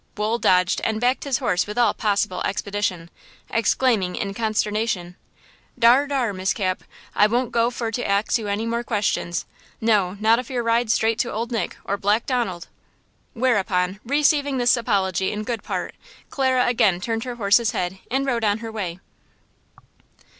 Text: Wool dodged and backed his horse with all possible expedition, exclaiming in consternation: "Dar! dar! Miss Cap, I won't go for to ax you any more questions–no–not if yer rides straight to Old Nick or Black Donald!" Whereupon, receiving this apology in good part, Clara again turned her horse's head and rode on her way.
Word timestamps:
Wool 0.17 0.39
dodged 0.39 0.81
and 0.83 0.99
backed 0.99 1.25
his 1.25 1.37
horse 1.37 1.67
with 1.67 1.77
all 1.77 1.93
possible 1.93 2.41
expedition, 2.43 3.11
exclaiming 3.51 4.15
in 4.15 4.33
consternation: 4.33 5.15
"Dar! 5.77 6.07
dar! 6.07 6.33
Miss 6.33 6.55
Cap, 6.55 6.83
I 7.15 7.27
won't 7.27 7.51
go 7.51 7.69
for 7.69 7.91
to 7.91 8.03
ax 8.03 8.39
you 8.39 8.47
any 8.47 8.65
more 8.65 8.83
questions–no–not 8.83 10.39
if 10.39 10.49
yer 10.49 10.63
rides 10.63 10.91
straight 10.95 11.19
to 11.19 11.31
Old 11.31 11.51
Nick 11.51 11.77
or 11.83 11.97
Black 11.97 12.25
Donald!" 12.25 12.67
Whereupon, 13.33 13.99
receiving 14.03 14.57
this 14.57 14.75
apology 14.75 15.31
in 15.31 15.43
good 15.43 15.61
part, 15.61 15.93
Clara 16.31 16.65
again 16.65 16.99
turned 16.99 17.23
her 17.25 17.35
horse's 17.35 17.69
head 17.69 17.99
and 18.09 18.25
rode 18.25 18.43
on 18.43 18.57
her 18.57 18.71
way. 18.71 18.99